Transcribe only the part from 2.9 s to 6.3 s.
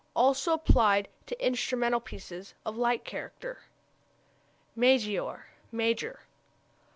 character. Maggiore major.